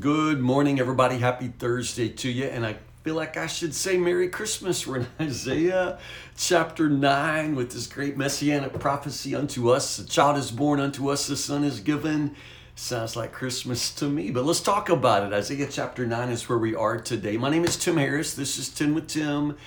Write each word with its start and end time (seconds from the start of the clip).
Good 0.00 0.40
morning, 0.40 0.80
everybody. 0.80 1.18
Happy 1.18 1.48
Thursday 1.48 2.08
to 2.08 2.30
you. 2.30 2.46
And 2.46 2.64
I 2.64 2.78
feel 3.04 3.14
like 3.14 3.36
I 3.36 3.46
should 3.46 3.74
say 3.74 3.98
Merry 3.98 4.26
Christmas. 4.30 4.86
We're 4.86 5.00
in 5.00 5.06
Isaiah 5.20 5.98
chapter 6.34 6.88
9 6.88 7.54
with 7.54 7.72
this 7.72 7.86
great 7.88 8.16
messianic 8.16 8.80
prophecy 8.80 9.34
unto 9.34 9.68
us. 9.68 9.98
A 9.98 10.06
child 10.06 10.38
is 10.38 10.50
born 10.50 10.80
unto 10.80 11.10
us, 11.10 11.28
a 11.28 11.36
son 11.36 11.62
is 11.62 11.80
given. 11.80 12.34
Sounds 12.74 13.16
like 13.16 13.32
Christmas 13.32 13.94
to 13.96 14.08
me, 14.08 14.30
but 14.30 14.46
let's 14.46 14.60
talk 14.60 14.88
about 14.88 15.26
it. 15.26 15.34
Isaiah 15.34 15.68
chapter 15.70 16.06
9 16.06 16.30
is 16.30 16.48
where 16.48 16.56
we 16.56 16.74
are 16.74 16.96
today. 16.96 17.36
My 17.36 17.50
name 17.50 17.66
is 17.66 17.76
Tim 17.76 17.98
Harris. 17.98 18.32
This 18.32 18.58
is 18.58 18.70
10 18.70 18.94
with 18.94 19.08
Tim. 19.08 19.58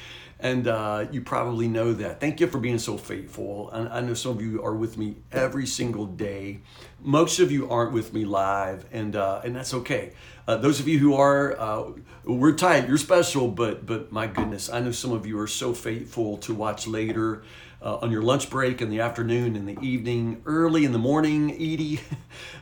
And 0.45 0.67
uh, 0.67 1.07
you 1.11 1.21
probably 1.21 1.67
know 1.67 1.91
that. 1.93 2.19
Thank 2.19 2.39
you 2.39 2.45
for 2.45 2.59
being 2.59 2.77
so 2.77 2.97
faithful. 2.97 3.71
I, 3.73 3.97
I 3.97 4.01
know 4.01 4.13
some 4.13 4.33
of 4.33 4.43
you 4.43 4.63
are 4.63 4.75
with 4.75 4.95
me 4.95 5.15
every 5.31 5.65
single 5.65 6.05
day. 6.05 6.59
Most 7.01 7.39
of 7.39 7.51
you 7.51 7.67
aren't 7.67 7.93
with 7.93 8.13
me 8.13 8.25
live, 8.25 8.85
and 8.91 9.15
uh, 9.15 9.41
and 9.43 9.55
that's 9.55 9.73
okay. 9.73 10.13
Uh, 10.47 10.57
those 10.57 10.79
of 10.79 10.87
you 10.87 10.99
who 10.99 11.15
are, 11.15 11.59
uh, 11.59 11.85
we're 12.25 12.51
tight. 12.51 12.87
You're 12.87 12.99
special, 12.99 13.47
but 13.47 13.87
but 13.87 14.11
my 14.11 14.27
goodness, 14.27 14.69
I 14.69 14.81
know 14.81 14.91
some 14.91 15.11
of 15.13 15.25
you 15.25 15.39
are 15.39 15.47
so 15.47 15.73
faithful 15.73 16.37
to 16.37 16.53
watch 16.53 16.85
later. 16.85 17.41
Uh, 17.81 17.97
on 18.01 18.09
your 18.09 18.23
lunch 18.23 18.49
break 18.49 18.81
in 18.81 18.89
the 18.89 18.99
afternoon, 18.99 19.55
in 19.55 19.67
the 19.67 19.77
evening, 19.79 20.41
early 20.47 20.85
in 20.85 20.91
the 20.91 20.99
morning, 20.99 21.51
Edie. 21.53 22.01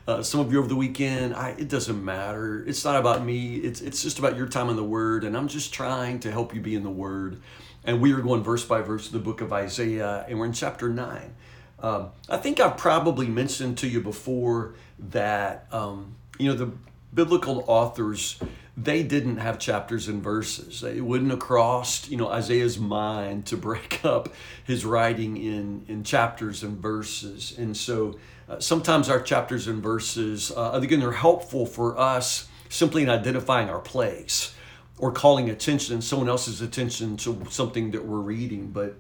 Uh, 0.06 0.22
some 0.22 0.42
of 0.42 0.52
you 0.52 0.60
over 0.60 0.68
the 0.68 0.76
weekend. 0.76 1.34
I, 1.34 1.52
it 1.52 1.70
doesn't 1.70 2.04
matter. 2.04 2.62
It's 2.68 2.84
not 2.84 2.98
about 2.98 3.24
me. 3.24 3.56
It's 3.56 3.80
it's 3.80 4.04
just 4.04 4.20
about 4.20 4.36
your 4.36 4.48
time 4.48 4.68
in 4.70 4.76
the 4.76 4.84
Word, 4.84 5.24
and 5.24 5.38
I'm 5.38 5.48
just 5.48 5.74
trying 5.74 6.20
to 6.22 6.32
help 6.32 6.54
you 6.54 6.60
be 6.60 6.76
in 6.76 6.84
the 6.84 6.90
Word. 6.90 7.42
And 7.86 8.02
we 8.02 8.14
are 8.14 8.22
going 8.22 8.44
verse 8.44 8.64
by 8.64 8.82
verse 8.82 9.08
to 9.08 9.14
the 9.14 9.20
book 9.20 9.42
of 9.42 9.52
Isaiah, 9.52 10.26
and 10.28 10.40
we're 10.40 10.46
in 10.46 10.54
chapter 10.54 10.90
9. 10.90 11.36
Um, 11.80 12.12
I 12.30 12.38
think 12.38 12.62
I've 12.62 12.78
probably 12.78 13.28
mentioned 13.28 13.78
to 13.80 13.88
you 13.88 14.00
before 14.00 14.76
that, 14.98 15.68
um, 15.72 16.16
you 16.40 16.48
know, 16.48 16.56
the 16.56 16.72
biblical 17.14 17.66
authors, 17.68 18.40
they 18.78 19.04
didn't 19.04 19.38
have 19.38 19.60
chapters 19.60 20.08
and 20.08 20.24
verses. 20.24 20.82
It 20.82 21.02
wouldn't 21.02 21.30
have 21.32 21.40
crossed, 21.40 22.10
you 22.10 22.16
know, 22.16 22.30
Isaiah's 22.30 22.80
mind 22.80 23.46
to 23.48 23.58
break 23.58 24.00
up 24.06 24.30
his 24.64 24.86
writing 24.86 25.36
in, 25.36 25.86
in 25.90 26.06
chapters 26.06 26.64
and 26.64 26.78
verses. 26.78 27.54
And 27.58 27.76
so 27.76 28.18
uh, 28.48 28.60
sometimes 28.60 29.10
our 29.10 29.22
chapters 29.22 29.68
and 29.68 29.84
verses, 29.84 30.54
uh, 30.56 30.72
again, 30.74 31.02
they're 31.02 31.12
helpful 31.12 31.66
for 31.66 32.00
us 32.00 32.48
simply 32.70 33.04
in 33.04 33.10
identifying 33.10 33.70
our 33.70 33.80
place 33.80 34.56
or 35.00 35.12
calling 35.12 35.50
attention 35.50 36.02
someone 36.02 36.30
else's 36.30 36.62
attention 36.62 37.18
to 37.18 37.46
something 37.50 37.92
that 37.92 38.06
we're 38.06 38.20
reading 38.20 38.68
but 38.68 38.96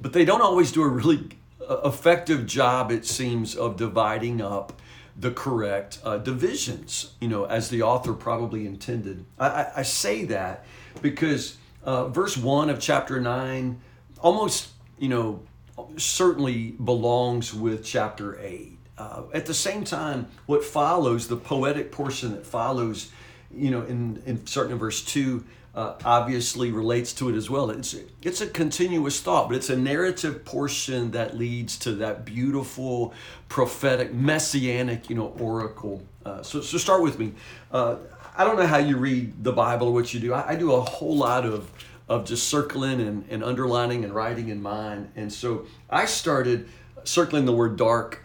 but 0.00 0.12
they 0.12 0.24
don't 0.24 0.42
always 0.42 0.70
do 0.70 0.82
a 0.82 0.88
really 0.88 1.28
uh, 1.68 1.80
effective 1.84 2.46
job 2.46 2.90
it 2.90 3.04
seems 3.04 3.54
of 3.54 3.76
dividing 3.76 4.40
up 4.40 4.72
the 5.18 5.32
correct 5.32 5.98
uh, 6.04 6.16
divisions 6.18 7.12
you 7.20 7.28
know 7.28 7.44
as 7.44 7.68
the 7.70 7.82
author 7.82 8.12
probably 8.12 8.66
intended. 8.66 9.24
I, 9.38 9.48
I, 9.48 9.72
I 9.78 9.82
say 9.82 10.24
that 10.26 10.64
because 11.02 11.56
uh, 11.82 12.08
verse 12.08 12.36
1 12.36 12.70
of 12.70 12.80
chapter 12.80 13.20
9 13.20 13.80
almost 14.20 14.70
you 14.98 15.08
know 15.08 15.42
certainly 15.96 16.72
belongs 16.72 17.52
with 17.52 17.84
chapter 17.84 18.38
8 18.40 18.78
uh, 18.96 19.22
at 19.32 19.46
the 19.46 19.54
same 19.54 19.84
time 19.84 20.28
what 20.46 20.64
follows 20.64 21.28
the 21.28 21.36
poetic 21.36 21.90
portion 21.92 22.32
that 22.32 22.46
follows 22.46 23.10
you 23.54 23.70
know, 23.70 23.82
in, 23.82 24.22
in 24.26 24.46
starting 24.46 24.72
in 24.72 24.78
verse 24.78 25.04
2, 25.04 25.44
uh, 25.74 25.94
obviously 26.04 26.72
relates 26.72 27.12
to 27.12 27.28
it 27.28 27.36
as 27.36 27.48
well. 27.48 27.70
It's, 27.70 27.94
it's 28.22 28.40
a 28.40 28.46
continuous 28.46 29.20
thought, 29.20 29.48
but 29.48 29.56
it's 29.56 29.70
a 29.70 29.76
narrative 29.76 30.44
portion 30.44 31.12
that 31.12 31.36
leads 31.36 31.78
to 31.78 31.92
that 31.96 32.24
beautiful, 32.24 33.14
prophetic, 33.48 34.12
messianic, 34.12 35.08
you 35.08 35.16
know, 35.16 35.28
oracle. 35.38 36.02
Uh, 36.24 36.42
so, 36.42 36.60
so 36.60 36.78
start 36.78 37.02
with 37.02 37.18
me. 37.18 37.32
Uh, 37.70 37.96
I 38.36 38.44
don't 38.44 38.56
know 38.56 38.66
how 38.66 38.78
you 38.78 38.96
read 38.96 39.44
the 39.44 39.52
Bible 39.52 39.88
or 39.88 39.92
what 39.92 40.12
you 40.12 40.20
do. 40.20 40.34
I, 40.34 40.50
I 40.50 40.56
do 40.56 40.72
a 40.72 40.80
whole 40.80 41.16
lot 41.16 41.44
of, 41.44 41.70
of 42.08 42.24
just 42.24 42.48
circling 42.48 43.00
and, 43.00 43.24
and 43.30 43.44
underlining 43.44 44.04
and 44.04 44.12
writing 44.12 44.48
in 44.48 44.60
mind. 44.60 45.12
And 45.16 45.32
so 45.32 45.66
I 45.88 46.06
started 46.06 46.68
circling 47.04 47.44
the 47.44 47.52
word 47.52 47.76
dark 47.76 48.24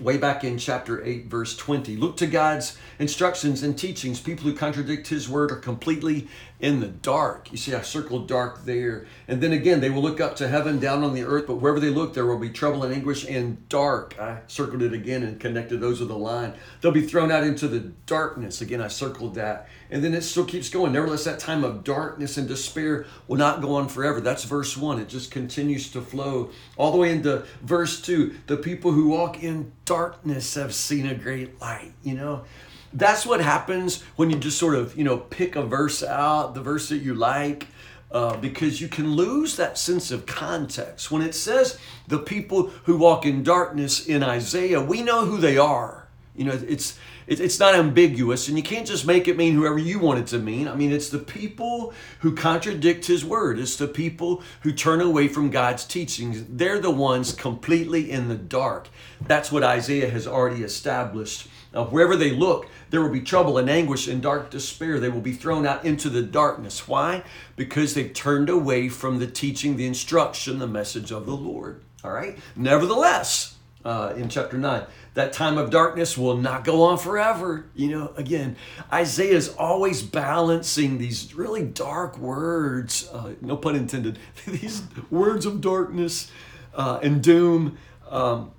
way 0.00 0.16
back 0.16 0.44
in 0.44 0.58
chapter 0.58 1.04
8, 1.04 1.26
verse 1.26 1.56
20. 1.56 1.96
Look 1.96 2.16
to 2.18 2.26
God's 2.26 2.76
instructions 2.98 3.62
and 3.62 3.78
teachings. 3.78 4.20
People 4.20 4.44
who 4.44 4.54
contradict 4.54 5.08
His 5.08 5.28
word 5.28 5.50
are 5.52 5.56
completely 5.56 6.28
in 6.60 6.80
the 6.80 6.88
dark. 6.88 7.50
You 7.52 7.58
see, 7.58 7.74
I 7.74 7.82
circled 7.82 8.26
dark 8.26 8.64
there. 8.64 9.06
And 9.28 9.40
then 9.40 9.52
again, 9.52 9.80
they 9.80 9.90
will 9.90 10.02
look 10.02 10.20
up 10.20 10.36
to 10.36 10.48
heaven, 10.48 10.78
down 10.78 11.04
on 11.04 11.14
the 11.14 11.24
earth, 11.24 11.46
but 11.46 11.56
wherever 11.56 11.80
they 11.80 11.90
look, 11.90 12.14
there 12.14 12.26
will 12.26 12.38
be 12.38 12.50
trouble 12.50 12.82
and 12.84 12.94
anguish 12.94 13.24
and 13.28 13.68
dark. 13.68 14.18
I 14.18 14.40
circled 14.46 14.82
it 14.82 14.92
again 14.92 15.22
and 15.22 15.38
connected 15.38 15.80
those 15.80 16.00
with 16.00 16.08
the 16.08 16.16
line. 16.16 16.54
They'll 16.80 16.92
be 16.92 17.06
thrown 17.06 17.30
out 17.30 17.44
into 17.44 17.68
the 17.68 17.80
darkness. 18.06 18.60
Again, 18.60 18.80
I 18.80 18.88
circled 18.88 19.34
that. 19.34 19.68
And 19.94 20.02
then 20.02 20.12
it 20.12 20.22
still 20.22 20.44
keeps 20.44 20.68
going. 20.68 20.92
Nevertheless, 20.92 21.22
that 21.22 21.38
time 21.38 21.62
of 21.62 21.84
darkness 21.84 22.36
and 22.36 22.48
despair 22.48 23.06
will 23.28 23.36
not 23.36 23.62
go 23.62 23.76
on 23.76 23.88
forever. 23.88 24.20
That's 24.20 24.42
verse 24.42 24.76
1. 24.76 24.98
It 24.98 25.08
just 25.08 25.30
continues 25.30 25.88
to 25.92 26.00
flow 26.00 26.50
all 26.76 26.90
the 26.90 26.98
way 26.98 27.12
into 27.12 27.44
verse 27.62 28.02
2. 28.02 28.34
The 28.48 28.56
people 28.56 28.90
who 28.90 29.10
walk 29.10 29.44
in 29.44 29.70
darkness 29.84 30.54
have 30.54 30.74
seen 30.74 31.06
a 31.06 31.14
great 31.14 31.60
light. 31.60 31.92
You 32.02 32.14
know, 32.14 32.44
that's 32.92 33.24
what 33.24 33.40
happens 33.40 34.02
when 34.16 34.30
you 34.30 34.36
just 34.36 34.58
sort 34.58 34.74
of, 34.74 34.98
you 34.98 35.04
know, 35.04 35.16
pick 35.16 35.54
a 35.54 35.62
verse 35.62 36.02
out, 36.02 36.56
the 36.56 36.60
verse 36.60 36.88
that 36.88 36.98
you 36.98 37.14
like. 37.14 37.68
Uh, 38.10 38.36
because 38.36 38.80
you 38.80 38.88
can 38.88 39.12
lose 39.12 39.56
that 39.56 39.78
sense 39.78 40.10
of 40.10 40.26
context. 40.26 41.12
When 41.12 41.22
it 41.22 41.36
says 41.36 41.78
the 42.08 42.18
people 42.18 42.70
who 42.84 42.96
walk 42.96 43.26
in 43.26 43.44
darkness 43.44 44.06
in 44.06 44.24
Isaiah, 44.24 44.80
we 44.80 45.02
know 45.02 45.24
who 45.24 45.38
they 45.38 45.56
are. 45.56 46.08
You 46.34 46.46
know, 46.46 46.52
it's 46.66 46.98
it's 47.26 47.58
not 47.58 47.74
ambiguous, 47.74 48.48
and 48.48 48.56
you 48.56 48.62
can't 48.62 48.86
just 48.86 49.06
make 49.06 49.28
it 49.28 49.36
mean 49.36 49.54
whoever 49.54 49.78
you 49.78 49.98
want 49.98 50.20
it 50.20 50.26
to 50.28 50.38
mean. 50.38 50.68
I 50.68 50.74
mean, 50.74 50.92
it's 50.92 51.08
the 51.08 51.18
people 51.18 51.92
who 52.20 52.34
contradict 52.34 53.06
His 53.06 53.24
word. 53.24 53.58
It's 53.58 53.76
the 53.76 53.88
people 53.88 54.42
who 54.62 54.72
turn 54.72 55.00
away 55.00 55.28
from 55.28 55.50
God's 55.50 55.84
teachings. 55.84 56.44
They're 56.48 56.80
the 56.80 56.90
ones 56.90 57.32
completely 57.32 58.10
in 58.10 58.28
the 58.28 58.36
dark. 58.36 58.88
That's 59.20 59.50
what 59.50 59.64
Isaiah 59.64 60.10
has 60.10 60.26
already 60.26 60.62
established 60.62 61.48
uh, 61.74 61.84
wherever 61.86 62.16
they 62.16 62.30
look, 62.30 62.68
there 62.90 63.02
will 63.02 63.10
be 63.10 63.20
trouble 63.20 63.58
and 63.58 63.68
anguish 63.68 64.06
and 64.06 64.22
dark 64.22 64.50
despair. 64.50 65.00
They 65.00 65.08
will 65.08 65.20
be 65.20 65.32
thrown 65.32 65.66
out 65.66 65.84
into 65.84 66.08
the 66.08 66.22
darkness. 66.22 66.86
Why? 66.86 67.24
Because 67.56 67.94
they've 67.94 68.12
turned 68.12 68.48
away 68.48 68.88
from 68.88 69.18
the 69.18 69.26
teaching, 69.26 69.76
the 69.76 69.86
instruction, 69.86 70.60
the 70.60 70.66
message 70.66 71.10
of 71.10 71.26
the 71.26 71.36
Lord. 71.36 71.82
All 72.04 72.12
right? 72.12 72.38
Nevertheless, 72.54 73.53
uh, 73.84 74.14
in 74.16 74.28
chapter 74.28 74.56
9, 74.56 74.84
that 75.14 75.32
time 75.32 75.58
of 75.58 75.70
darkness 75.70 76.16
will 76.16 76.36
not 76.36 76.64
go 76.64 76.82
on 76.84 76.98
forever. 76.98 77.66
You 77.74 77.90
know, 77.90 78.12
again, 78.16 78.56
Isaiah 78.92 79.36
is 79.36 79.50
always 79.50 80.02
balancing 80.02 80.98
these 80.98 81.34
really 81.34 81.62
dark 81.62 82.18
words, 82.18 83.08
uh, 83.12 83.34
no 83.40 83.56
pun 83.56 83.76
intended, 83.76 84.18
these 84.46 84.82
words 85.10 85.46
of 85.46 85.60
darkness 85.60 86.30
uh, 86.74 87.00
and 87.02 87.22
doom. 87.22 87.78
Um, 88.08 88.52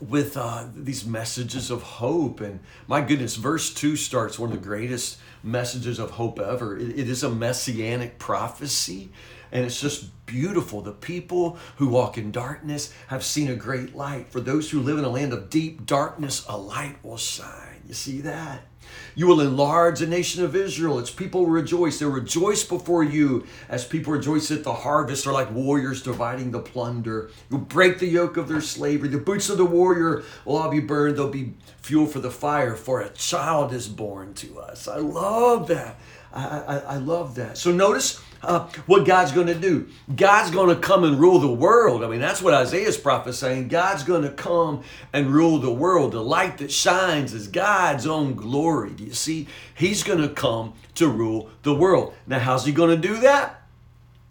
with 0.00 0.36
uh, 0.36 0.66
these 0.74 1.06
messages 1.06 1.70
of 1.70 1.82
hope. 1.82 2.40
And 2.40 2.60
my 2.86 3.00
goodness, 3.00 3.36
verse 3.36 3.72
2 3.72 3.96
starts 3.96 4.38
one 4.38 4.52
of 4.52 4.58
the 4.58 4.64
greatest 4.64 5.18
messages 5.42 5.98
of 5.98 6.12
hope 6.12 6.38
ever. 6.38 6.76
it, 6.76 6.98
it 6.98 7.08
is 7.08 7.22
a 7.22 7.30
messianic 7.30 8.18
prophecy, 8.18 9.10
and 9.52 9.64
it's 9.64 9.80
just 9.80 10.26
beautiful. 10.26 10.82
The 10.82 10.92
people 10.92 11.58
who 11.76 11.88
walk 11.88 12.18
in 12.18 12.32
darkness 12.32 12.92
have 13.08 13.24
seen 13.24 13.48
a 13.48 13.56
great 13.56 13.94
light. 13.94 14.30
For 14.30 14.40
those 14.40 14.70
who 14.70 14.80
live 14.80 14.98
in 14.98 15.04
a 15.04 15.08
land 15.08 15.32
of 15.32 15.50
deep 15.50 15.86
darkness, 15.86 16.44
a 16.48 16.56
light 16.56 16.96
will 17.02 17.16
shine. 17.16 17.82
You 17.86 17.94
see 17.94 18.20
that? 18.22 18.62
You 19.14 19.26
will 19.26 19.40
enlarge 19.40 20.00
the 20.00 20.06
nation 20.06 20.44
of 20.44 20.54
Israel. 20.54 20.98
Its 20.98 21.10
people 21.10 21.40
will 21.40 21.50
rejoice. 21.50 21.98
They'll 21.98 22.10
rejoice 22.10 22.64
before 22.64 23.02
you 23.02 23.46
as 23.68 23.84
people 23.84 24.12
rejoice 24.12 24.50
at 24.50 24.64
the 24.64 24.72
harvest. 24.72 25.24
They're 25.24 25.32
like 25.32 25.50
warriors 25.50 26.02
dividing 26.02 26.50
the 26.50 26.60
plunder. 26.60 27.30
You'll 27.50 27.60
break 27.60 27.98
the 27.98 28.06
yoke 28.06 28.36
of 28.36 28.48
their 28.48 28.60
slavery. 28.60 29.08
The 29.08 29.18
boots 29.18 29.48
of 29.48 29.58
the 29.58 29.64
warrior 29.64 30.22
will 30.44 30.56
all 30.56 30.70
be 30.70 30.80
burned. 30.80 31.16
They'll 31.16 31.28
be 31.28 31.54
fuel 31.78 32.06
for 32.06 32.20
the 32.20 32.30
fire, 32.30 32.74
for 32.74 33.00
a 33.00 33.08
child 33.10 33.72
is 33.72 33.88
born 33.88 34.34
to 34.34 34.58
us. 34.58 34.88
I 34.88 34.96
love 34.96 35.68
that. 35.68 35.98
I, 36.32 36.44
I, 36.44 36.76
I 36.78 36.96
love 36.96 37.36
that. 37.36 37.56
So 37.56 37.72
notice 37.72 38.20
uh, 38.42 38.68
what 38.86 39.06
God's 39.06 39.32
going 39.32 39.46
to 39.46 39.54
do. 39.54 39.88
God's 40.14 40.50
going 40.50 40.68
to 40.68 40.80
come 40.80 41.04
and 41.04 41.18
rule 41.18 41.38
the 41.38 41.52
world. 41.52 42.04
I 42.04 42.08
mean, 42.08 42.20
that's 42.20 42.42
what 42.42 42.54
Isaiah's 42.54 42.96
prophesying. 42.96 43.68
God's 43.68 44.02
going 44.02 44.22
to 44.22 44.30
come 44.30 44.82
and 45.12 45.30
rule 45.30 45.58
the 45.58 45.72
world. 45.72 46.12
The 46.12 46.22
light 46.22 46.58
that 46.58 46.70
shines 46.70 47.32
is 47.32 47.48
God's 47.48 48.06
own 48.06 48.34
glory. 48.34 48.90
Do 48.90 49.04
you 49.04 49.14
see? 49.14 49.48
He's 49.74 50.02
going 50.02 50.20
to 50.20 50.28
come 50.28 50.74
to 50.96 51.08
rule 51.08 51.50
the 51.62 51.74
world. 51.74 52.14
Now, 52.26 52.38
how's 52.38 52.64
he 52.64 52.72
going 52.72 52.90
to 52.90 53.08
do 53.08 53.18
that? 53.20 53.62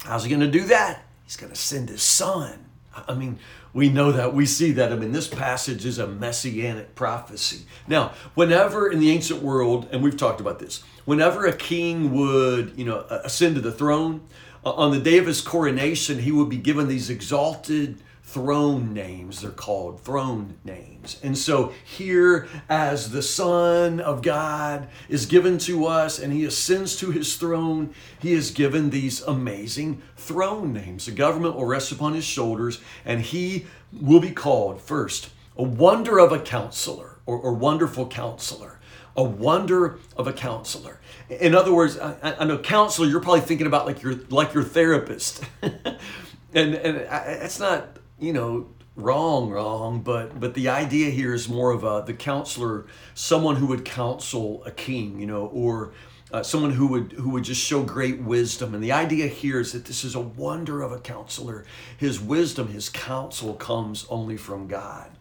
How's 0.03 0.23
he 0.23 0.29
going 0.29 0.41
to 0.41 0.51
do 0.51 0.65
that? 0.65 1.03
He's 1.23 1.37
going 1.37 1.51
to 1.51 1.57
send 1.59 1.89
his 1.89 2.03
son. 2.03 2.65
I 3.07 3.13
mean, 3.13 3.39
we 3.75 3.89
know 3.89 4.13
that. 4.13 4.33
We 4.33 4.45
see 4.45 4.71
that. 4.71 4.93
I 4.93 4.95
mean, 4.95 5.11
this 5.11 5.27
passage 5.27 5.85
is 5.85 5.99
a 5.99 6.07
messianic 6.07 6.95
prophecy. 6.95 7.65
Now, 7.89 8.13
whenever 8.33 8.89
in 8.89 9.01
the 9.01 9.11
ancient 9.11 9.43
world, 9.43 9.89
and 9.91 10.01
we've 10.01 10.15
talked 10.15 10.39
about 10.39 10.59
this, 10.59 10.81
whenever 11.03 11.45
a 11.45 11.51
king 11.51 12.13
would, 12.13 12.71
you 12.77 12.85
know, 12.85 12.99
ascend 13.09 13.55
to 13.55 13.61
the 13.61 13.73
throne, 13.73 14.21
uh, 14.65 14.71
on 14.71 14.91
the 14.91 14.99
day 15.01 15.17
of 15.17 15.25
his 15.27 15.41
coronation, 15.41 16.19
he 16.19 16.31
would 16.31 16.47
be 16.47 16.55
given 16.55 16.87
these 16.87 17.09
exalted 17.09 18.01
throne 18.25 18.91
names. 18.93 19.41
They're 19.41 19.51
called 19.51 20.01
throne 20.01 20.57
names. 20.63 21.19
And 21.23 21.37
so, 21.37 21.73
here, 21.83 22.47
as 22.67 23.11
the 23.11 23.21
Son 23.21 23.99
of 23.99 24.23
God 24.23 24.89
is 25.07 25.25
given 25.27 25.57
to 25.59 25.85
us 25.85 26.19
and 26.19 26.33
he 26.33 26.43
ascends 26.43 26.97
to 26.97 27.11
his 27.11 27.37
throne, 27.37 27.93
he 28.19 28.33
is 28.33 28.51
given 28.51 28.89
these 28.89 29.21
amazing 29.21 30.01
throne 30.17 30.73
names. 30.73 31.05
The 31.05 31.11
government 31.11 31.55
will 31.55 31.65
rest 31.65 31.91
upon 31.91 32.13
his 32.13 32.25
shoulders, 32.25 32.81
and 33.05 33.21
he 33.21 33.67
will 33.93 34.19
be 34.19 34.31
called 34.31 34.81
first 34.81 35.29
a 35.55 35.63
wonder 35.63 36.19
of 36.19 36.33
a 36.33 36.39
counselor 36.39 37.19
or, 37.25 37.37
or 37.37 37.53
wonderful 37.53 38.07
counselor. 38.07 38.79
A 39.15 39.23
wonder 39.23 39.97
of 40.17 40.27
a 40.27 40.33
counselor. 40.33 40.99
In 41.29 41.55
other 41.55 41.73
words, 41.73 41.97
I, 41.97 42.35
I 42.37 42.43
know 42.43 42.57
counselor. 42.57 43.07
You're 43.07 43.21
probably 43.21 43.39
thinking 43.39 43.65
about 43.65 43.85
like 43.85 44.01
your 44.01 44.15
like 44.29 44.53
your 44.53 44.63
therapist, 44.63 45.41
and 45.61 46.75
and 46.75 46.97
it's 47.07 47.57
not 47.57 47.97
you 48.19 48.33
know 48.33 48.67
wrong 48.95 49.49
wrong 49.49 50.01
but 50.01 50.39
but 50.39 50.53
the 50.53 50.69
idea 50.69 51.09
here 51.09 51.33
is 51.33 51.49
more 51.49 51.71
of 51.71 51.83
a 51.83 52.03
the 52.07 52.13
counselor 52.13 52.85
someone 53.13 53.57
who 53.57 53.65
would 53.65 53.83
counsel 53.83 54.63
a 54.65 54.71
king 54.71 55.19
you 55.19 55.25
know 55.25 55.47
or 55.47 55.91
uh, 56.31 56.43
someone 56.43 56.71
who 56.71 56.87
would 56.87 57.13
who 57.13 57.29
would 57.29 57.43
just 57.43 57.61
show 57.61 57.83
great 57.83 58.19
wisdom. 58.19 58.73
And 58.73 58.83
the 58.83 58.91
idea 58.91 59.27
here 59.27 59.59
is 59.59 59.71
that 59.71 59.85
this 59.85 60.03
is 60.03 60.15
a 60.15 60.19
wonder 60.19 60.81
of 60.81 60.91
a 60.91 60.99
counselor. 60.99 61.65
His 61.97 62.19
wisdom 62.19 62.69
his 62.69 62.89
counsel 62.89 63.53
comes 63.53 64.05
only 64.09 64.35
from 64.35 64.67
god. 64.67 65.11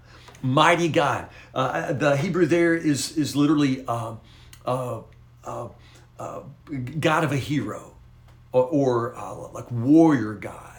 Mighty 0.43 0.89
god. 0.89 1.29
Uh, 1.55 1.93
the 1.93 2.17
hebrew 2.17 2.47
there 2.47 2.75
is 2.75 3.17
is 3.17 3.37
literally 3.37 3.85
uh, 3.87 4.17
uh, 4.67 5.03
uh, 5.45 5.69
uh 6.19 6.41
god 7.01 7.23
of 7.25 7.33
a 7.33 7.37
hero 7.37 7.95
or, 8.53 8.65
or 8.65 9.51
like 9.53 9.71
warrior 9.71 10.35
god 10.35 10.74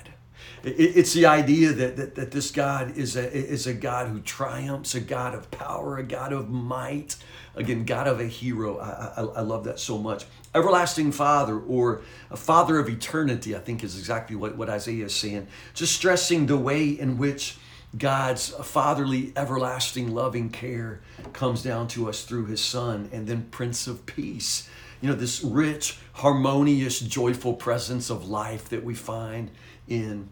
it's 0.65 1.13
the 1.13 1.27
idea 1.27 1.73
that, 1.73 1.95
that, 1.97 2.15
that 2.15 2.31
this 2.31 2.49
God 2.49 2.97
is 2.97 3.15
a, 3.15 3.31
is 3.31 3.67
a 3.67 3.73
God 3.73 4.07
who 4.07 4.19
triumphs, 4.21 4.95
a 4.95 4.99
God 4.99 5.35
of 5.35 5.51
power, 5.51 5.97
a 5.97 6.03
God 6.03 6.33
of 6.33 6.49
might. 6.49 7.17
Again, 7.55 7.85
God 7.85 8.07
of 8.07 8.19
a 8.19 8.25
hero. 8.25 8.79
I, 8.79 9.21
I, 9.21 9.23
I 9.23 9.41
love 9.41 9.63
that 9.65 9.79
so 9.79 9.97
much. 9.97 10.25
Everlasting 10.53 11.11
Father 11.11 11.59
or 11.59 12.01
a 12.31 12.37
Father 12.37 12.79
of 12.79 12.89
eternity, 12.89 13.55
I 13.55 13.59
think 13.59 13.83
is 13.83 13.97
exactly 13.97 14.35
what, 14.35 14.57
what 14.57 14.69
Isaiah 14.69 15.05
is 15.05 15.15
saying. 15.15 15.47
Just 15.73 15.95
stressing 15.95 16.47
the 16.47 16.57
way 16.57 16.89
in 16.89 17.17
which 17.17 17.57
God's 17.97 18.49
fatherly, 18.49 19.31
everlasting, 19.35 20.13
loving 20.13 20.49
care 20.49 21.01
comes 21.31 21.63
down 21.63 21.87
to 21.89 22.09
us 22.09 22.23
through 22.23 22.47
his 22.47 22.61
Son, 22.61 23.09
and 23.13 23.27
then 23.27 23.43
Prince 23.51 23.87
of 23.87 24.05
Peace. 24.05 24.69
You 25.01 25.09
know, 25.09 25.15
this 25.15 25.43
rich, 25.43 25.99
harmonious, 26.13 26.99
joyful 26.99 27.53
presence 27.53 28.09
of 28.09 28.27
life 28.27 28.67
that 28.69 28.83
we 28.83 28.95
find 28.95 29.51
in 29.87 30.29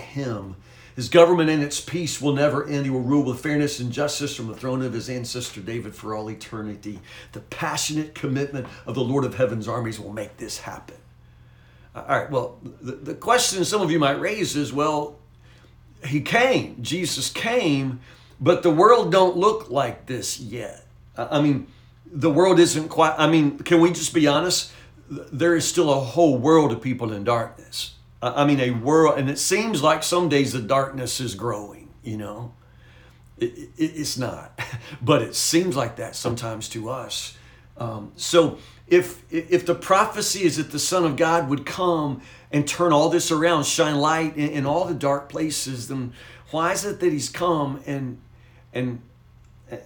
him. 0.00 0.56
His 0.96 1.08
government 1.08 1.48
and 1.48 1.62
its 1.62 1.80
peace 1.80 2.20
will 2.20 2.34
never 2.34 2.66
end. 2.66 2.84
He 2.84 2.90
will 2.90 3.00
rule 3.00 3.24
with 3.24 3.40
fairness 3.40 3.80
and 3.80 3.92
justice 3.92 4.34
from 4.34 4.48
the 4.48 4.54
throne 4.54 4.82
of 4.82 4.92
his 4.92 5.08
ancestor 5.08 5.60
David 5.60 5.94
for 5.94 6.14
all 6.14 6.28
eternity. 6.30 7.00
The 7.32 7.40
passionate 7.40 8.14
commitment 8.14 8.66
of 8.86 8.94
the 8.96 9.04
Lord 9.04 9.24
of 9.24 9.36
Heaven's 9.36 9.68
armies 9.68 9.98
will 9.98 10.12
make 10.12 10.36
this 10.36 10.58
happen. 10.58 10.96
Uh, 11.94 12.04
all 12.08 12.18
right, 12.18 12.30
well, 12.30 12.58
the, 12.62 12.92
the 12.92 13.14
question 13.14 13.64
some 13.64 13.80
of 13.80 13.90
you 13.90 13.98
might 13.98 14.20
raise 14.20 14.56
is 14.56 14.72
well, 14.72 15.18
he 16.04 16.20
came, 16.20 16.82
Jesus 16.82 17.30
came, 17.30 18.00
but 18.40 18.62
the 18.62 18.70
world 18.70 19.12
don't 19.12 19.36
look 19.36 19.70
like 19.70 20.06
this 20.06 20.40
yet. 20.40 20.86
I 21.16 21.40
mean, 21.40 21.66
the 22.06 22.30
world 22.30 22.58
isn't 22.58 22.88
quite, 22.88 23.14
I 23.18 23.28
mean, 23.28 23.58
can 23.58 23.80
we 23.80 23.90
just 23.90 24.14
be 24.14 24.26
honest? 24.26 24.72
There 25.08 25.54
is 25.54 25.66
still 25.66 25.90
a 25.92 26.00
whole 26.00 26.38
world 26.38 26.72
of 26.72 26.80
people 26.80 27.12
in 27.12 27.24
darkness. 27.24 27.94
I 28.22 28.44
mean, 28.44 28.60
a 28.60 28.70
world, 28.70 29.18
and 29.18 29.30
it 29.30 29.38
seems 29.38 29.82
like 29.82 30.02
some 30.02 30.28
days 30.28 30.52
the 30.52 30.60
darkness 30.60 31.20
is 31.20 31.34
growing, 31.34 31.88
you 32.02 32.18
know. 32.18 32.54
It, 33.38 33.70
it, 33.78 33.92
it's 33.96 34.18
not, 34.18 34.60
but 35.02 35.22
it 35.22 35.34
seems 35.34 35.76
like 35.76 35.96
that 35.96 36.14
sometimes 36.14 36.68
to 36.70 36.90
us. 36.90 37.36
Um, 37.78 38.12
so 38.16 38.58
if 38.86 39.22
if 39.32 39.64
the 39.64 39.74
prophecy 39.74 40.42
is 40.42 40.58
that 40.58 40.70
the 40.70 40.78
Son 40.78 41.04
of 41.04 41.16
God 41.16 41.48
would 41.48 41.64
come 41.64 42.20
and 42.52 42.68
turn 42.68 42.92
all 42.92 43.08
this 43.08 43.30
around, 43.30 43.64
shine 43.64 43.96
light 43.96 44.36
in, 44.36 44.50
in 44.50 44.66
all 44.66 44.84
the 44.84 44.94
dark 44.94 45.30
places, 45.30 45.88
then 45.88 46.12
why 46.50 46.72
is 46.72 46.84
it 46.84 47.00
that 47.00 47.12
He's 47.12 47.30
come 47.30 47.80
and 47.86 48.20
and 48.74 49.00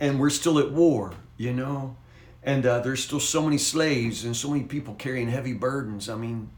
and 0.01 0.19
we're 0.19 0.31
still 0.31 0.59
at 0.59 0.73
war, 0.73 1.13
you 1.37 1.53
know? 1.53 1.97
And 2.43 2.67
uh, 2.67 2.81
there's 2.81 3.03
still 3.05 3.21
so 3.21 3.43
many 3.43 3.59
slaves 3.59 4.25
and 4.25 4.37
so 4.37 4.51
many 4.51 4.65
people 4.65 4.95
carrying 4.95 5.29
heavy 5.29 5.55
burdens. 5.55 6.09
I 6.09 6.17
mean, 6.17 6.51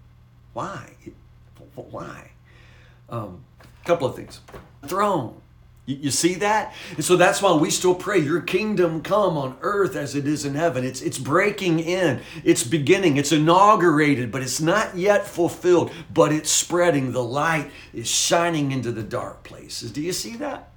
why? 0.52 0.94
Why? 1.84 2.31
A 3.08 3.14
um, 3.14 3.44
couple 3.84 4.06
of 4.06 4.17
things. 4.17 4.40
Throne. 4.87 5.40
You, 5.87 5.96
you 5.96 6.11
see 6.11 6.34
that? 6.34 6.75
And 6.96 7.05
so 7.05 7.17
that's 7.17 7.40
why 7.40 7.55
we 7.55 7.70
still 7.70 7.94
pray, 7.94 8.19
Your 8.19 8.40
kingdom 8.40 9.00
come 9.02 9.38
on 9.38 9.56
earth 9.62 9.96
as 9.96 10.14
it 10.14 10.26
is 10.26 10.44
in 10.44 10.55
heaven. 10.55 10.84
It's, 10.84 11.00
it's 11.00 11.19
breaking 11.19 11.81
in, 11.81 12.20
it's 12.44 12.64
beginning, 12.64 13.17
it's 13.17 13.32
inaugurated, 13.32 14.31
but 14.31 14.43
it's 14.43 14.61
not 14.61 14.96
yet 14.96 15.26
fulfilled, 15.26 15.93
but 16.12 16.32
it's 16.32 16.50
spreading. 16.50 17.12
The 17.12 17.23
light 17.23 17.70
is 17.94 18.08
shining 18.08 18.73
into 18.73 18.93
the 18.93 19.02
dark 19.02 19.44
places. 19.44 19.93
Do 19.93 20.02
you 20.02 20.12
see 20.12 20.37
that? 20.37 20.70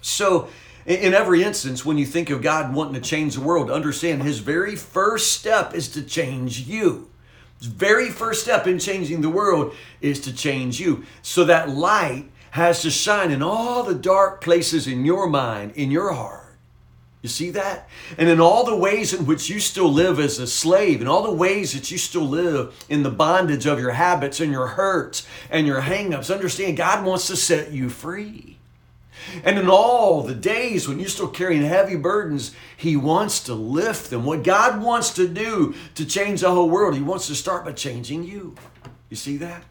So, 0.00 0.48
in 0.84 1.14
every 1.14 1.44
instance, 1.44 1.84
when 1.84 1.96
you 1.96 2.06
think 2.06 2.28
of 2.30 2.42
God 2.42 2.74
wanting 2.74 2.94
to 2.94 3.00
change 3.00 3.34
the 3.34 3.40
world, 3.40 3.70
understand 3.70 4.24
his 4.24 4.40
very 4.40 4.74
first 4.74 5.32
step 5.32 5.74
is 5.74 5.88
to 5.90 6.02
change 6.02 6.60
you 6.60 7.08
very 7.66 8.10
first 8.10 8.42
step 8.42 8.66
in 8.66 8.78
changing 8.78 9.20
the 9.20 9.30
world 9.30 9.74
is 10.00 10.20
to 10.20 10.34
change 10.34 10.80
you. 10.80 11.04
So 11.22 11.44
that 11.44 11.68
light 11.70 12.30
has 12.52 12.82
to 12.82 12.90
shine 12.90 13.30
in 13.30 13.42
all 13.42 13.82
the 13.82 13.94
dark 13.94 14.40
places 14.42 14.86
in 14.86 15.04
your 15.04 15.26
mind, 15.26 15.72
in 15.74 15.90
your 15.90 16.12
heart. 16.12 16.42
You 17.22 17.28
see 17.28 17.50
that? 17.50 17.88
And 18.18 18.28
in 18.28 18.40
all 18.40 18.64
the 18.64 18.76
ways 18.76 19.14
in 19.14 19.26
which 19.26 19.48
you 19.48 19.60
still 19.60 19.90
live 19.90 20.18
as 20.18 20.40
a 20.40 20.46
slave, 20.46 21.00
in 21.00 21.06
all 21.06 21.22
the 21.22 21.32
ways 21.32 21.72
that 21.72 21.90
you 21.90 21.96
still 21.96 22.28
live 22.28 22.74
in 22.88 23.04
the 23.04 23.10
bondage 23.10 23.64
of 23.64 23.78
your 23.78 23.92
habits 23.92 24.40
and 24.40 24.50
your 24.50 24.66
hurts 24.66 25.26
and 25.48 25.66
your 25.66 25.82
hangups, 25.82 26.34
understand 26.34 26.76
God 26.76 27.04
wants 27.04 27.28
to 27.28 27.36
set 27.36 27.70
you 27.70 27.88
free. 27.88 28.58
And 29.44 29.58
in 29.58 29.68
all 29.68 30.22
the 30.22 30.34
days 30.34 30.88
when 30.88 30.98
you're 30.98 31.08
still 31.08 31.28
carrying 31.28 31.62
heavy 31.62 31.96
burdens, 31.96 32.52
He 32.76 32.96
wants 32.96 33.40
to 33.44 33.54
lift 33.54 34.10
them. 34.10 34.24
What 34.24 34.44
God 34.44 34.82
wants 34.82 35.10
to 35.14 35.28
do 35.28 35.74
to 35.94 36.04
change 36.04 36.40
the 36.40 36.50
whole 36.50 36.70
world, 36.70 36.94
He 36.94 37.02
wants 37.02 37.26
to 37.28 37.34
start 37.34 37.64
by 37.64 37.72
changing 37.72 38.24
you. 38.24 38.54
You 39.08 39.16
see 39.16 39.36
that? 39.38 39.64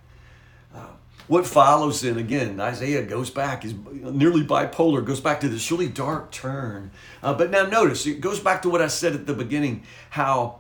Uh, 0.73 0.87
what 1.27 1.47
follows 1.47 2.01
then, 2.01 2.17
again, 2.17 2.59
Isaiah 2.59 3.03
goes 3.03 3.29
back, 3.29 3.63
is 3.63 3.73
nearly 3.91 4.43
bipolar, 4.43 5.03
goes 5.03 5.21
back 5.21 5.39
to 5.41 5.49
this 5.49 5.71
really 5.71 5.87
dark 5.87 6.31
turn. 6.31 6.91
Uh, 7.23 7.33
but 7.33 7.51
now 7.51 7.65
notice, 7.65 8.05
it 8.05 8.21
goes 8.21 8.39
back 8.39 8.61
to 8.63 8.69
what 8.69 8.81
I 8.81 8.87
said 8.87 9.13
at 9.13 9.25
the 9.25 9.33
beginning 9.33 9.83
how 10.11 10.59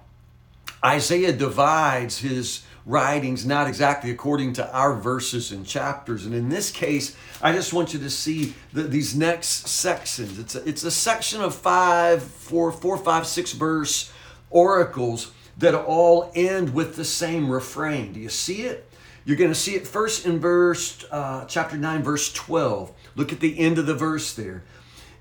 Isaiah 0.83 1.33
divides 1.33 2.19
his 2.19 2.63
writings 2.85 3.45
not 3.45 3.67
exactly 3.67 4.11
according 4.11 4.53
to 4.53 4.73
our 4.73 4.93
verses 4.93 5.51
and 5.51 5.65
chapters. 5.65 6.25
And 6.25 6.33
in 6.33 6.49
this 6.49 6.71
case, 6.71 7.15
I 7.41 7.53
just 7.53 7.73
want 7.73 7.93
you 7.93 7.99
to 7.99 8.09
see 8.09 8.53
the, 8.73 8.83
these 8.83 9.15
next 9.15 9.67
sections. 9.67 10.39
It's 10.39 10.55
a, 10.55 10.67
it's 10.67 10.83
a 10.83 10.91
section 10.91 11.41
of 11.41 11.53
five, 11.53 12.23
four, 12.23 12.71
four, 12.71 12.97
five, 12.97 13.27
six 13.27 13.53
verse 13.53 14.11
oracles 14.49 15.31
that 15.57 15.75
all 15.75 16.31
end 16.35 16.73
with 16.73 16.95
the 16.95 17.05
same 17.05 17.49
refrain. 17.49 18.13
Do 18.13 18.19
you 18.19 18.29
see 18.29 18.63
it? 18.63 18.87
You're 19.23 19.37
going 19.37 19.51
to 19.51 19.55
see 19.55 19.75
it 19.75 19.87
first 19.87 20.25
in 20.25 20.39
verse 20.39 21.05
uh, 21.11 21.45
chapter 21.45 21.77
9, 21.77 22.01
verse 22.01 22.33
12. 22.33 22.91
Look 23.15 23.31
at 23.31 23.39
the 23.39 23.59
end 23.59 23.77
of 23.77 23.85
the 23.85 23.93
verse 23.93 24.33
there. 24.33 24.63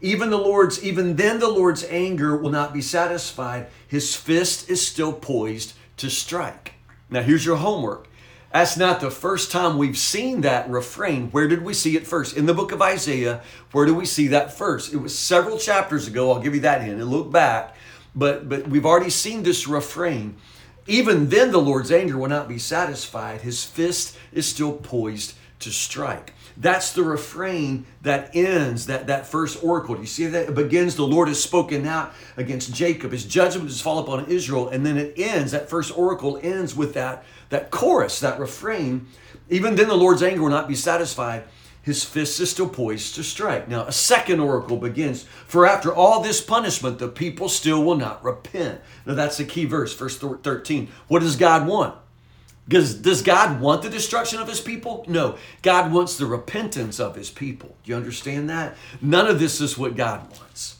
Even 0.00 0.30
the 0.30 0.38
Lord's, 0.38 0.82
even 0.82 1.16
then 1.16 1.40
the 1.40 1.48
Lord's 1.48 1.84
anger 1.84 2.34
will 2.34 2.50
not 2.50 2.72
be 2.72 2.80
satisfied. 2.80 3.66
His 3.86 4.16
fist 4.16 4.70
is 4.70 4.86
still 4.86 5.12
poised 5.12 5.74
to 5.98 6.08
strike. 6.08 6.74
Now, 7.10 7.22
here's 7.22 7.44
your 7.44 7.56
homework. 7.56 8.06
That's 8.52 8.76
not 8.76 9.00
the 9.00 9.10
first 9.10 9.52
time 9.52 9.78
we've 9.78 9.98
seen 9.98 10.40
that 10.40 10.68
refrain. 10.68 11.30
Where 11.30 11.46
did 11.46 11.62
we 11.62 11.72
see 11.72 11.96
it 11.96 12.06
first? 12.06 12.36
In 12.36 12.46
the 12.46 12.54
book 12.54 12.72
of 12.72 12.82
Isaiah, 12.82 13.42
where 13.72 13.86
do 13.86 13.94
we 13.94 14.06
see 14.06 14.28
that 14.28 14.52
first? 14.52 14.92
It 14.92 14.96
was 14.96 15.16
several 15.16 15.58
chapters 15.58 16.08
ago. 16.08 16.32
I'll 16.32 16.40
give 16.40 16.54
you 16.54 16.60
that 16.62 16.82
hint 16.82 17.00
and 17.00 17.10
look 17.10 17.30
back. 17.30 17.76
But, 18.14 18.48
but 18.48 18.66
we've 18.66 18.86
already 18.86 19.10
seen 19.10 19.44
this 19.44 19.68
refrain. 19.68 20.36
Even 20.88 21.28
then, 21.28 21.52
the 21.52 21.58
Lord's 21.58 21.92
anger 21.92 22.18
will 22.18 22.28
not 22.28 22.48
be 22.48 22.58
satisfied. 22.58 23.42
His 23.42 23.62
fist 23.62 24.16
is 24.32 24.46
still 24.46 24.72
poised 24.72 25.34
to 25.60 25.70
strike. 25.70 26.32
That's 26.60 26.92
the 26.92 27.02
refrain 27.02 27.86
that 28.02 28.36
ends 28.36 28.86
that, 28.86 29.06
that 29.06 29.26
first 29.26 29.64
oracle. 29.64 29.94
Do 29.94 30.02
you 30.02 30.06
see 30.06 30.26
that? 30.26 30.50
It 30.50 30.54
begins, 30.54 30.94
the 30.94 31.06
Lord 31.06 31.28
has 31.28 31.42
spoken 31.42 31.86
out 31.86 32.12
against 32.36 32.74
Jacob. 32.74 33.12
His 33.12 33.24
judgment 33.24 33.68
has 33.68 33.80
fallen 33.80 34.04
upon 34.04 34.26
Israel. 34.26 34.68
And 34.68 34.84
then 34.84 34.98
it 34.98 35.14
ends, 35.16 35.52
that 35.52 35.70
first 35.70 35.96
oracle 35.96 36.38
ends 36.42 36.76
with 36.76 36.92
that, 36.94 37.24
that 37.48 37.70
chorus, 37.70 38.20
that 38.20 38.38
refrain. 38.38 39.06
Even 39.48 39.74
then 39.74 39.88
the 39.88 39.96
Lord's 39.96 40.22
anger 40.22 40.42
will 40.42 40.50
not 40.50 40.68
be 40.68 40.74
satisfied. 40.74 41.44
His 41.82 42.04
fist 42.04 42.38
is 42.40 42.50
still 42.50 42.68
poised 42.68 43.14
to 43.14 43.24
strike. 43.24 43.66
Now, 43.66 43.86
a 43.86 43.92
second 43.92 44.40
oracle 44.40 44.76
begins. 44.76 45.22
For 45.46 45.64
after 45.66 45.90
all 45.94 46.20
this 46.20 46.42
punishment, 46.42 46.98
the 46.98 47.08
people 47.08 47.48
still 47.48 47.82
will 47.82 47.96
not 47.96 48.22
repent. 48.22 48.82
Now, 49.06 49.14
that's 49.14 49.38
the 49.38 49.46
key 49.46 49.64
verse, 49.64 49.94
verse 49.94 50.18
13. 50.18 50.88
What 51.08 51.20
does 51.20 51.36
God 51.36 51.66
want? 51.66 51.96
Because 52.70 52.94
does 52.94 53.20
God 53.20 53.60
want 53.60 53.82
the 53.82 53.90
destruction 53.90 54.38
of 54.38 54.46
his 54.46 54.60
people? 54.60 55.04
No. 55.08 55.36
God 55.60 55.92
wants 55.92 56.16
the 56.16 56.24
repentance 56.24 57.00
of 57.00 57.16
his 57.16 57.28
people. 57.28 57.74
Do 57.82 57.90
you 57.90 57.96
understand 57.96 58.48
that? 58.48 58.76
None 59.02 59.26
of 59.26 59.40
this 59.40 59.60
is 59.60 59.76
what 59.76 59.96
God 59.96 60.20
wants. 60.38 60.76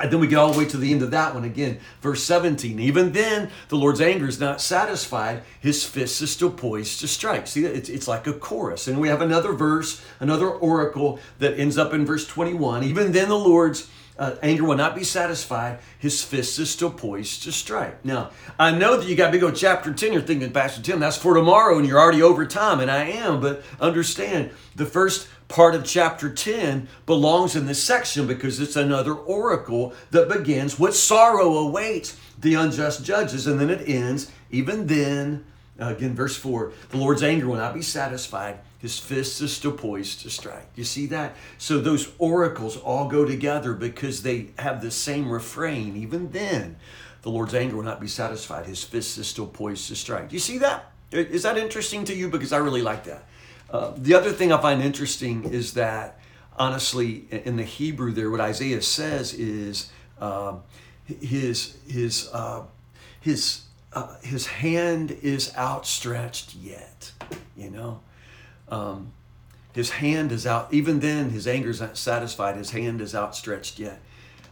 And 0.00 0.10
then 0.10 0.20
we 0.20 0.26
get 0.26 0.38
all 0.38 0.52
the 0.52 0.58
way 0.58 0.64
to 0.64 0.78
the 0.78 0.90
end 0.90 1.02
of 1.02 1.10
that 1.10 1.34
one 1.34 1.44
again, 1.44 1.80
verse 2.00 2.22
17. 2.22 2.80
Even 2.80 3.12
then, 3.12 3.50
the 3.68 3.76
Lord's 3.76 4.00
anger 4.00 4.26
is 4.26 4.40
not 4.40 4.62
satisfied. 4.62 5.42
His 5.60 5.84
fist 5.84 6.22
is 6.22 6.30
still 6.30 6.50
poised 6.50 7.00
to 7.00 7.08
strike. 7.08 7.46
See, 7.46 7.66
it's, 7.66 7.90
it's 7.90 8.08
like 8.08 8.26
a 8.26 8.32
chorus. 8.32 8.88
And 8.88 8.98
we 8.98 9.08
have 9.08 9.20
another 9.20 9.52
verse, 9.52 10.02
another 10.20 10.48
oracle 10.48 11.20
that 11.40 11.58
ends 11.58 11.76
up 11.76 11.92
in 11.92 12.06
verse 12.06 12.26
21. 12.26 12.84
Even 12.84 13.12
then, 13.12 13.28
the 13.28 13.38
Lord's 13.38 13.90
uh, 14.18 14.34
anger 14.42 14.64
will 14.64 14.76
not 14.76 14.96
be 14.96 15.04
satisfied. 15.04 15.78
His 15.98 16.24
fist 16.24 16.58
is 16.58 16.70
still 16.70 16.90
poised 16.90 17.44
to 17.44 17.52
strike. 17.52 18.04
Now, 18.04 18.30
I 18.58 18.72
know 18.72 18.96
that 18.96 19.08
you 19.08 19.14
got 19.14 19.30
to 19.30 19.38
go 19.38 19.50
chapter 19.50 19.92
10. 19.92 20.12
You're 20.12 20.22
thinking, 20.22 20.50
Pastor 20.50 20.82
Tim, 20.82 21.00
that's 21.00 21.16
for 21.16 21.34
tomorrow, 21.34 21.78
and 21.78 21.86
you're 21.86 22.00
already 22.00 22.22
over 22.22 22.44
time, 22.44 22.80
and 22.80 22.90
I 22.90 23.04
am. 23.04 23.40
But 23.40 23.62
understand, 23.80 24.50
the 24.74 24.86
first 24.86 25.28
part 25.46 25.74
of 25.74 25.84
chapter 25.84 26.32
10 26.32 26.88
belongs 27.06 27.54
in 27.54 27.66
this 27.66 27.82
section 27.82 28.26
because 28.26 28.60
it's 28.60 28.76
another 28.76 29.14
oracle 29.14 29.94
that 30.10 30.28
begins 30.28 30.78
what 30.78 30.94
sorrow 30.94 31.54
awaits 31.54 32.18
the 32.38 32.54
unjust 32.54 33.04
judges, 33.04 33.46
and 33.46 33.60
then 33.60 33.70
it 33.70 33.88
ends, 33.88 34.30
even 34.50 34.86
then, 34.88 35.44
uh, 35.80 35.94
again, 35.96 36.14
verse 36.14 36.36
4 36.36 36.72
the 36.90 36.96
Lord's 36.96 37.22
anger 37.22 37.46
will 37.46 37.56
not 37.56 37.74
be 37.74 37.82
satisfied 37.82 38.58
his 38.78 38.98
fist 38.98 39.40
is 39.40 39.54
still 39.54 39.72
poised 39.72 40.20
to 40.20 40.30
strike. 40.30 40.68
You 40.76 40.84
see 40.84 41.06
that? 41.06 41.36
So 41.58 41.80
those 41.80 42.12
oracles 42.18 42.76
all 42.76 43.08
go 43.08 43.24
together 43.24 43.74
because 43.74 44.22
they 44.22 44.50
have 44.58 44.80
the 44.80 44.90
same 44.90 45.30
refrain. 45.30 45.96
Even 45.96 46.30
then, 46.30 46.76
the 47.22 47.30
Lord's 47.30 47.54
anger 47.54 47.76
will 47.76 47.82
not 47.82 48.00
be 48.00 48.06
satisfied. 48.06 48.66
His 48.66 48.84
fist 48.84 49.18
is 49.18 49.26
still 49.26 49.48
poised 49.48 49.88
to 49.88 49.96
strike. 49.96 50.32
You 50.32 50.38
see 50.38 50.58
that? 50.58 50.92
Is 51.10 51.42
that 51.42 51.58
interesting 51.58 52.04
to 52.04 52.14
you? 52.14 52.28
Because 52.28 52.52
I 52.52 52.58
really 52.58 52.82
like 52.82 53.04
that. 53.04 53.24
Uh, 53.70 53.92
the 53.96 54.14
other 54.14 54.30
thing 54.30 54.52
I 54.52 54.60
find 54.60 54.80
interesting 54.80 55.44
is 55.44 55.74
that, 55.74 56.20
honestly, 56.56 57.26
in 57.30 57.56
the 57.56 57.64
Hebrew 57.64 58.12
there, 58.12 58.30
what 58.30 58.40
Isaiah 58.40 58.80
says 58.82 59.34
is 59.34 59.90
uh, 60.20 60.56
his 61.04 61.76
his 61.88 62.30
uh, 62.32 62.62
his 63.20 63.62
uh, 63.92 64.16
his 64.22 64.46
hand 64.46 65.10
is 65.10 65.54
outstretched 65.56 66.54
yet. 66.54 67.12
You 67.56 67.70
know, 67.70 68.00
um, 68.70 69.12
his 69.72 69.90
hand 69.90 70.32
is 70.32 70.46
out. 70.46 70.72
Even 70.72 71.00
then, 71.00 71.30
his 71.30 71.46
anger 71.46 71.70
is 71.70 71.80
not 71.80 71.96
satisfied. 71.96 72.56
His 72.56 72.70
hand 72.70 73.00
is 73.00 73.14
outstretched 73.14 73.78
yet. 73.78 74.00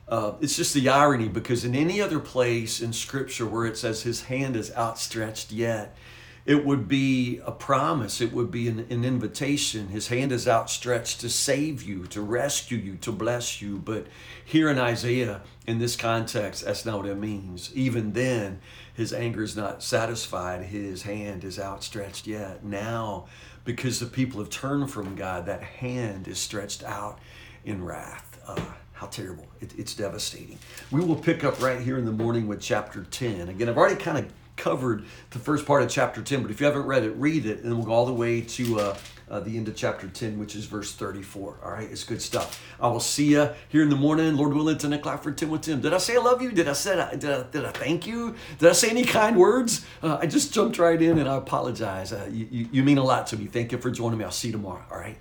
Uh, 0.08 0.34
it's 0.40 0.56
just 0.56 0.72
the 0.72 0.88
irony 0.88 1.28
because 1.28 1.64
in 1.64 1.74
any 1.74 2.00
other 2.00 2.20
place 2.20 2.80
in 2.80 2.92
Scripture 2.92 3.44
where 3.44 3.66
it 3.66 3.76
says 3.76 4.02
his 4.02 4.22
hand 4.22 4.54
is 4.54 4.72
outstretched 4.76 5.50
yet, 5.50 5.96
it 6.44 6.64
would 6.64 6.86
be 6.86 7.40
a 7.44 7.50
promise, 7.50 8.20
it 8.20 8.32
would 8.32 8.52
be 8.52 8.68
an, 8.68 8.86
an, 8.88 9.04
invitation. 9.04 9.88
His 9.88 10.06
hand 10.08 10.30
is 10.30 10.46
outstretched 10.46 11.20
to 11.22 11.28
save 11.28 11.82
you, 11.82 12.06
to 12.06 12.20
rescue 12.22 12.78
you, 12.78 12.94
to 12.98 13.10
bless 13.10 13.60
you. 13.60 13.78
But 13.78 14.06
here 14.44 14.70
in 14.70 14.78
Isaiah, 14.78 15.40
in 15.66 15.80
this 15.80 15.96
context, 15.96 16.64
that's 16.64 16.86
not 16.86 16.98
what 16.98 17.06
it 17.06 17.18
means. 17.18 17.72
Even 17.74 18.12
then, 18.12 18.60
his 18.94 19.12
anger 19.12 19.42
is 19.42 19.56
not 19.56 19.82
satisfied, 19.82 20.66
his 20.66 21.02
hand 21.02 21.42
is 21.42 21.58
outstretched 21.58 22.28
yet. 22.28 22.64
Now, 22.64 23.26
because 23.66 24.00
the 24.00 24.06
people 24.06 24.40
have 24.40 24.48
turned 24.48 24.90
from 24.90 25.14
God, 25.14 25.44
that 25.46 25.62
hand 25.62 26.28
is 26.28 26.38
stretched 26.38 26.82
out 26.84 27.18
in 27.64 27.84
wrath. 27.84 28.40
Uh, 28.46 28.60
how 28.92 29.06
terrible. 29.08 29.46
It, 29.60 29.78
it's 29.78 29.94
devastating. 29.94 30.58
We 30.90 31.04
will 31.04 31.16
pick 31.16 31.44
up 31.44 31.60
right 31.60 31.80
here 31.80 31.98
in 31.98 32.06
the 32.06 32.12
morning 32.12 32.48
with 32.48 32.62
chapter 32.62 33.02
10. 33.02 33.50
Again, 33.50 33.68
I've 33.68 33.76
already 33.76 33.96
kind 33.96 34.16
of 34.16 34.32
covered 34.56 35.04
the 35.30 35.38
first 35.38 35.66
part 35.66 35.82
of 35.82 35.90
chapter 35.90 36.22
10, 36.22 36.40
but 36.40 36.50
if 36.50 36.60
you 36.60 36.66
haven't 36.66 36.86
read 36.86 37.04
it, 37.04 37.10
read 37.16 37.44
it, 37.44 37.62
and 37.62 37.76
we'll 37.76 37.84
go 37.84 37.92
all 37.92 38.06
the 38.06 38.14
way 38.14 38.40
to 38.40 38.80
uh, 38.80 38.96
uh, 39.30 39.40
the 39.40 39.56
end 39.56 39.68
of 39.68 39.76
chapter 39.76 40.08
10, 40.08 40.38
which 40.38 40.54
is 40.54 40.66
verse 40.66 40.92
34. 40.92 41.58
All 41.64 41.70
right, 41.70 41.90
it's 41.90 42.04
good 42.04 42.22
stuff. 42.22 42.62
I 42.80 42.88
will 42.88 43.00
see 43.00 43.32
you 43.32 43.50
here 43.68 43.82
in 43.82 43.90
the 43.90 43.96
morning, 43.96 44.36
Lord 44.36 44.54
willing, 44.54 44.78
10 44.78 44.92
o'clock 44.92 45.22
for 45.22 45.32
10 45.32 45.50
with 45.50 45.62
Tim. 45.62 45.80
Did 45.80 45.92
I 45.92 45.98
say 45.98 46.16
I 46.16 46.20
love 46.20 46.42
you? 46.42 46.52
Did 46.52 46.68
I 46.68 46.72
say 46.72 46.94
did 47.18 47.30
I, 47.30 47.42
did 47.44 47.64
I 47.64 47.72
thank 47.72 48.06
you? 48.06 48.34
Did 48.58 48.68
I 48.68 48.72
say 48.72 48.90
any 48.90 49.04
kind 49.04 49.36
words? 49.36 49.84
Uh, 50.02 50.18
I 50.20 50.26
just 50.26 50.52
jumped 50.54 50.78
right 50.78 51.00
in, 51.00 51.18
and 51.18 51.28
I 51.28 51.36
apologize. 51.36 52.12
Uh, 52.12 52.28
you, 52.30 52.48
you, 52.50 52.68
you 52.72 52.82
mean 52.82 52.98
a 52.98 53.04
lot 53.04 53.26
to 53.28 53.36
me. 53.36 53.46
Thank 53.46 53.72
you 53.72 53.78
for 53.78 53.90
joining 53.90 54.18
me. 54.18 54.24
I'll 54.24 54.30
see 54.30 54.48
you 54.48 54.52
tomorrow. 54.52 54.84
All 54.90 54.98
right. 54.98 55.18